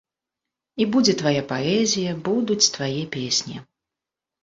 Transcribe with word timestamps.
І 0.81 0.87
будзе 0.95 1.13
твая 1.19 1.43
паэзія, 1.53 2.17
будуць 2.31 2.61
твае 2.79 3.01
песні. 3.21 3.57